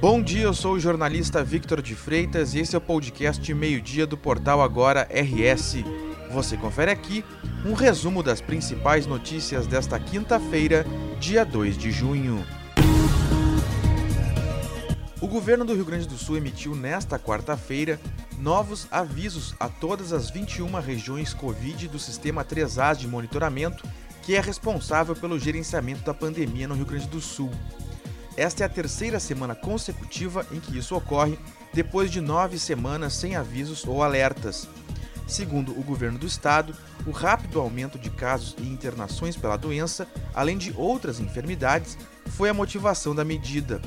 [0.00, 4.06] Bom dia, eu sou o jornalista Victor de Freitas e esse é o podcast Meio-Dia
[4.06, 5.78] do portal Agora RS.
[6.30, 7.24] Você confere aqui
[7.66, 10.86] um resumo das principais notícias desta quinta-feira,
[11.18, 12.46] dia 2 de junho.
[15.20, 17.98] O governo do Rio Grande do Sul emitiu nesta quarta-feira
[18.38, 23.84] novos avisos a todas as 21 regiões Covid do sistema 3A de monitoramento,
[24.22, 27.50] que é responsável pelo gerenciamento da pandemia no Rio Grande do Sul.
[28.38, 31.36] Esta é a terceira semana consecutiva em que isso ocorre,
[31.74, 34.68] depois de nove semanas sem avisos ou alertas.
[35.26, 36.72] Segundo o governo do estado,
[37.04, 42.54] o rápido aumento de casos e internações pela doença, além de outras enfermidades, foi a
[42.54, 43.82] motivação da medida.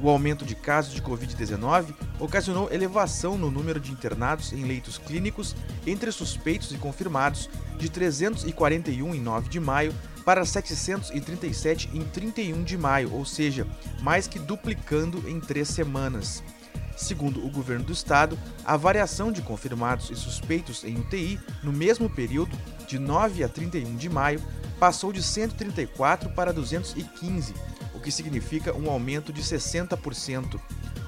[0.00, 5.54] O aumento de casos de Covid-19 ocasionou elevação no número de internados em leitos clínicos
[5.86, 12.78] entre suspeitos e confirmados de 341 em 9 de maio para 737 em 31 de
[12.78, 13.66] maio, ou seja,
[14.00, 16.42] mais que duplicando em três semanas.
[16.96, 22.08] Segundo o governo do estado, a variação de confirmados e suspeitos em UTI no mesmo
[22.08, 24.40] período, de 9 a 31 de maio,
[24.78, 27.54] passou de 134 para 215,
[27.94, 30.60] o que significa um aumento de 60%.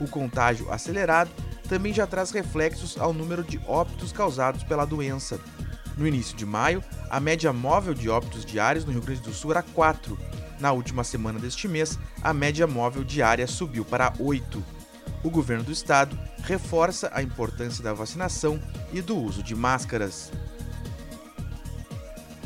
[0.00, 1.30] O contágio acelerado
[1.68, 5.40] também já traz reflexos ao número de óbitos causados pela doença.
[5.96, 9.52] No início de maio, a média móvel de óbitos diários no Rio Grande do Sul
[9.52, 10.18] era 4.
[10.60, 14.62] Na última semana deste mês, a média móvel diária subiu para 8.
[15.24, 18.60] O governo do estado reforça a importância da vacinação
[18.92, 20.30] e do uso de máscaras.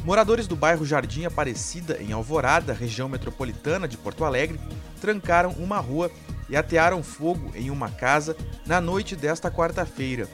[0.04, 4.60] Moradores do bairro Jardim Aparecida, em Alvorada, região metropolitana de Porto Alegre,
[5.00, 6.10] trancaram uma rua
[6.48, 10.28] e atearam fogo em uma casa na noite desta quarta-feira.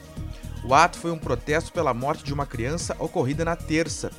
[0.67, 4.11] O ato foi um protesto pela morte de uma criança ocorrida na terça.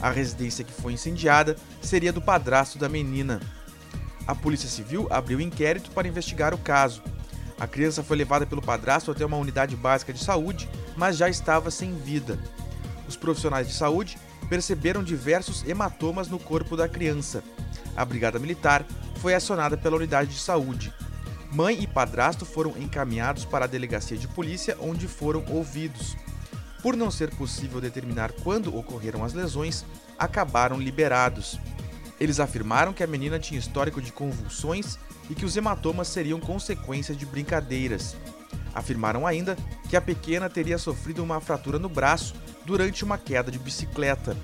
[0.00, 3.40] A residência que foi incendiada seria do padrasto da menina.
[4.26, 7.04] A Polícia Civil abriu inquérito para investigar o caso.
[7.56, 11.70] A criança foi levada pelo padrasto até uma unidade básica de saúde, mas já estava
[11.70, 12.36] sem vida.
[13.06, 17.44] Os profissionais de saúde perceberam diversos hematomas no corpo da criança.
[17.96, 18.84] A Brigada Militar
[19.20, 20.92] foi acionada pela unidade de saúde.
[21.54, 26.16] Mãe e padrasto foram encaminhados para a delegacia de polícia, onde foram ouvidos.
[26.82, 29.84] Por não ser possível determinar quando ocorreram as lesões,
[30.18, 31.60] acabaram liberados.
[32.18, 34.98] Eles afirmaram que a menina tinha histórico de convulsões
[35.28, 38.16] e que os hematomas seriam consequência de brincadeiras.
[38.74, 39.54] Afirmaram ainda
[39.90, 42.34] que a pequena teria sofrido uma fratura no braço
[42.64, 44.34] durante uma queda de bicicleta.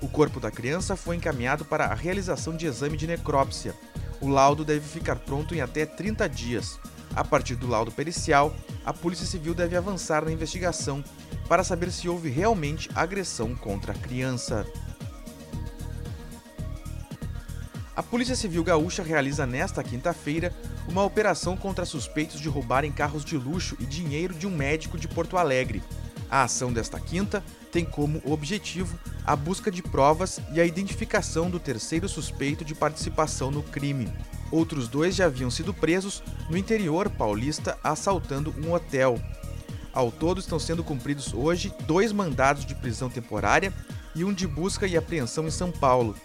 [0.00, 3.76] O corpo da criança foi encaminhado para a realização de exame de necrópsia.
[4.22, 6.78] O laudo deve ficar pronto em até 30 dias.
[7.14, 8.54] A partir do laudo pericial,
[8.86, 11.02] a Polícia Civil deve avançar na investigação
[11.48, 14.64] para saber se houve realmente agressão contra a criança.
[17.96, 20.54] A Polícia Civil Gaúcha realiza nesta quinta-feira
[20.88, 25.08] uma operação contra suspeitos de roubarem carros de luxo e dinheiro de um médico de
[25.08, 25.82] Porto Alegre.
[26.32, 31.60] A ação desta quinta tem como objetivo a busca de provas e a identificação do
[31.60, 34.10] terceiro suspeito de participação no crime.
[34.50, 39.20] Outros dois já haviam sido presos no interior paulista assaltando um hotel.
[39.92, 43.70] Ao todo estão sendo cumpridos hoje dois mandados de prisão temporária
[44.14, 46.16] e um de busca e apreensão em São Paulo.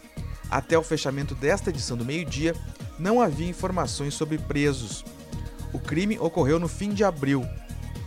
[0.49, 2.55] Até o fechamento desta edição do meio-dia,
[2.97, 5.03] não havia informações sobre presos.
[5.73, 7.45] O crime ocorreu no fim de abril,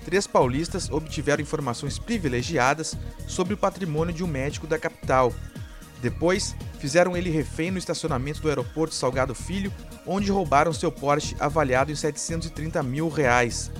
[0.04, 2.96] três paulistas obtiveram informações privilegiadas
[3.26, 5.32] sobre o patrimônio de um médico da capital.
[6.00, 9.72] Depois, fizeram ele refém no estacionamento do aeroporto Salgado Filho,
[10.06, 13.70] onde roubaram seu Porsche avaliado em 730 mil reais.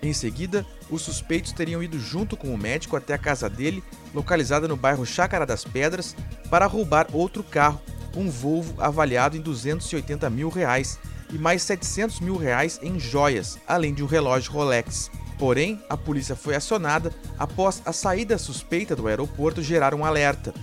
[0.00, 3.82] Em seguida, os suspeitos teriam ido junto com o médico até a casa dele,
[4.14, 6.14] localizada no bairro Chácara das Pedras,
[6.50, 7.80] para roubar outro carro,
[8.14, 10.98] um Volvo avaliado em 280 mil reais
[11.30, 15.10] e mais 700 mil reais em joias, além de um relógio Rolex.
[15.38, 20.54] Porém, a polícia foi acionada após a saída suspeita do aeroporto gerar um alerta.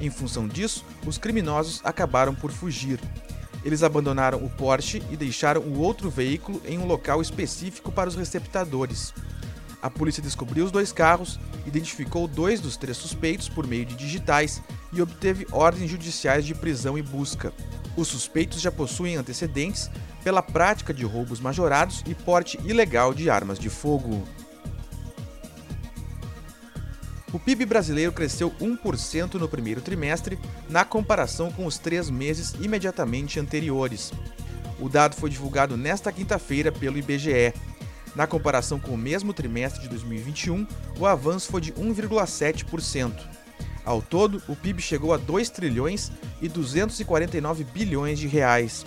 [0.00, 3.00] Em função disso, os criminosos acabaram por fugir.
[3.64, 8.14] Eles abandonaram o Porsche e deixaram o outro veículo em um local específico para os
[8.14, 9.12] receptadores.
[9.80, 14.60] A polícia descobriu os dois carros, identificou dois dos três suspeitos por meio de digitais
[14.92, 17.52] e obteve ordens judiciais de prisão e busca.
[17.96, 19.90] Os suspeitos já possuem antecedentes
[20.28, 24.28] pela prática de roubos majorados e porte ilegal de armas de fogo.
[27.32, 30.38] O PIB brasileiro cresceu 1% no primeiro trimestre,
[30.68, 34.12] na comparação com os três meses imediatamente anteriores.
[34.78, 37.54] O dado foi divulgado nesta quinta-feira pelo IBGE.
[38.14, 40.66] Na comparação com o mesmo trimestre de 2021,
[40.98, 43.14] o avanço foi de 1,7%.
[43.82, 48.84] Ao todo, o PIB chegou a 2 trilhões e 249 bilhões de reais.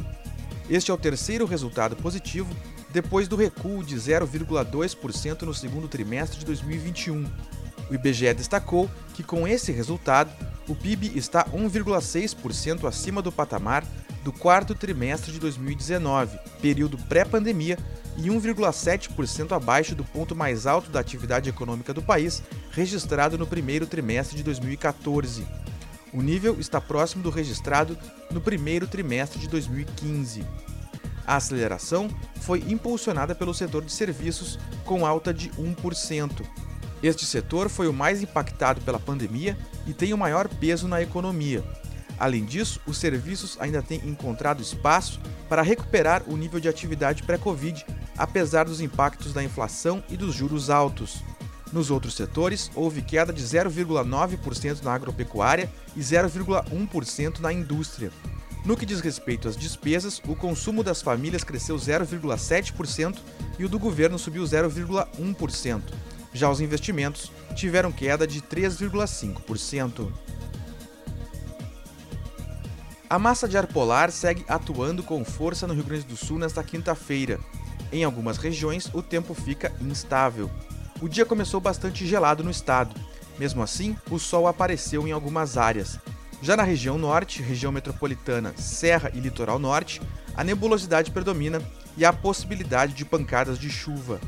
[0.72, 2.50] Este é o terceiro resultado positivo
[2.92, 7.30] depois do recuo de 0,2% no segundo trimestre de 2021.
[7.90, 10.32] O IBGE destacou que, com esse resultado,
[10.70, 13.84] o PIB está 1,6% acima do patamar
[14.24, 17.78] do quarto trimestre de 2019, período pré-pandemia,
[18.16, 22.42] e 1,7% abaixo do ponto mais alto da atividade econômica do país,
[22.72, 25.46] registrado no primeiro trimestre de 2014.
[26.14, 27.98] O nível está próximo do registrado
[28.32, 30.46] no primeiro trimestre de 2015.
[31.26, 32.10] A aceleração
[32.42, 36.46] foi impulsionada pelo setor de serviços, com alta de 1%.
[37.02, 41.64] Este setor foi o mais impactado pela pandemia e tem o maior peso na economia.
[42.20, 45.20] Além disso, os serviços ainda têm encontrado espaço
[45.50, 47.86] para recuperar o nível de atividade pré-Covid,
[48.18, 51.24] apesar dos impactos da inflação e dos juros altos.
[51.72, 58.12] Nos outros setores, houve queda de 0,9% na agropecuária e 0,1% na indústria.
[58.66, 63.18] No que diz respeito às despesas, o consumo das famílias cresceu 0,7%
[63.58, 65.82] e o do governo subiu 0,1%.
[66.34, 70.12] Já os investimentos tiveram queda de 3,5%.
[73.10, 76.64] A massa de ar polar segue atuando com força no Rio Grande do Sul nesta
[76.64, 77.40] quinta-feira.
[77.92, 80.50] Em algumas regiões, o tempo fica instável.
[81.02, 82.96] O dia começou bastante gelado no estado.
[83.40, 86.00] Mesmo assim, o sol apareceu em algumas áreas.
[86.44, 90.00] Já na região norte, região metropolitana, serra e litoral norte,
[90.38, 91.60] a nebulosidade predomina
[91.98, 94.22] e há possibilidade de pancadas de chuva.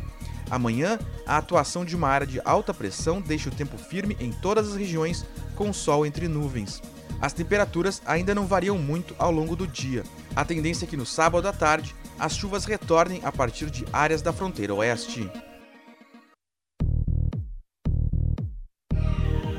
[0.50, 0.98] Amanhã,
[1.28, 4.76] a atuação de uma área de alta pressão deixa o tempo firme em todas as
[4.76, 5.24] regiões,
[5.56, 6.82] com sol entre nuvens.
[7.22, 10.04] As temperaturas ainda não variam muito ao longo do dia.
[10.36, 14.24] A tendência é que no sábado à tarde as chuvas retornem a partir de áreas
[14.24, 15.30] da fronteira oeste.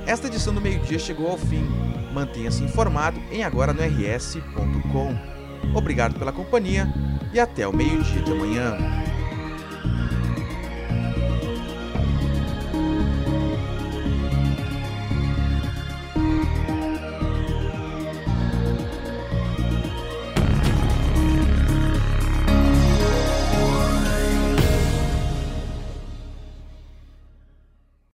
[0.07, 1.67] Esta edição do meio-dia chegou ao fim.
[2.13, 5.17] Mantenha-se informado em agora no rs.com.
[5.75, 6.93] Obrigado pela companhia
[7.33, 9.04] e até o meio-dia de amanhã.